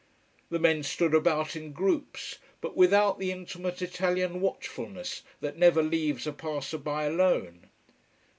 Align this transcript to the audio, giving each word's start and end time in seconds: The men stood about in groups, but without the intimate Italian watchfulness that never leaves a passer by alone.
The 0.49 0.57
men 0.57 0.81
stood 0.81 1.13
about 1.13 1.55
in 1.55 1.73
groups, 1.73 2.39
but 2.59 2.75
without 2.75 3.19
the 3.19 3.31
intimate 3.31 3.83
Italian 3.83 4.41
watchfulness 4.41 5.21
that 5.41 5.59
never 5.59 5.83
leaves 5.83 6.25
a 6.25 6.33
passer 6.33 6.79
by 6.79 7.03
alone. 7.03 7.67